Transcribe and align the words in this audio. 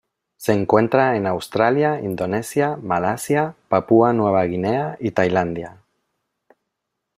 Se 0.35 0.51
encuentra 0.51 1.15
en 1.15 1.27
Australia, 1.27 1.99
Indonesia, 2.01 2.75
Malasia, 2.81 3.53
Papúa 3.69 4.13
Nueva 4.13 4.43
Guinea 4.45 4.97
y 4.99 5.11
Tailandia. 5.11 5.77